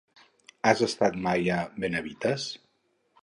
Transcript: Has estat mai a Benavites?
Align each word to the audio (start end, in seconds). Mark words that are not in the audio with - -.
Has 0.69 0.81
estat 0.87 1.19
mai 1.27 1.51
a 1.55 1.59
Benavites? 1.85 2.47